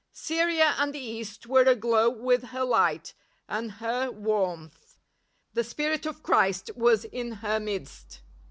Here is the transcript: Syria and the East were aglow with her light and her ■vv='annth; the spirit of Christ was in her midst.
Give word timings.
Syria 0.13 0.73
and 0.79 0.95
the 0.95 0.99
East 0.99 1.45
were 1.45 1.61
aglow 1.61 2.09
with 2.09 2.45
her 2.45 2.63
light 2.63 3.13
and 3.47 3.73
her 3.73 4.09
■vv='annth; 4.11 4.97
the 5.53 5.63
spirit 5.63 6.07
of 6.07 6.23
Christ 6.23 6.71
was 6.75 7.05
in 7.05 7.33
her 7.33 7.59
midst. 7.59 8.21